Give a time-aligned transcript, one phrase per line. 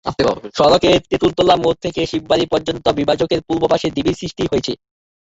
[0.57, 4.73] সড়কের তেঁতুলতলা মোড় থেকে শিববাড়ি পর্যন্ত বিভাজকের পূর্ব পাশে ঢিবির সৃষ্টি হয়েছে।